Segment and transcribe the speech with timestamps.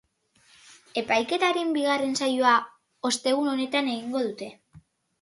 [1.01, 2.57] Epaiketaren bigarren saioa
[3.13, 4.53] ostegun honetan egingo dute.